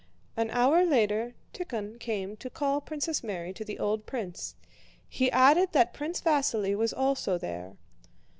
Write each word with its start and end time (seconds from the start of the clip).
An 0.35 0.49
hour 0.49 0.83
later, 0.83 1.35
Tíkhon 1.53 1.99
came 1.99 2.35
to 2.37 2.49
call 2.49 2.81
Princess 2.81 3.21
Mary 3.23 3.53
to 3.53 3.63
the 3.63 3.77
old 3.77 4.07
prince; 4.07 4.55
he 5.07 5.29
added 5.29 5.73
that 5.73 5.93
Prince 5.93 6.21
Vasíli 6.23 6.75
was 6.75 6.91
also 6.91 7.37
there. 7.37 7.75